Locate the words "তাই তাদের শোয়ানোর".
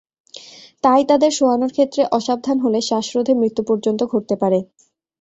0.83-1.71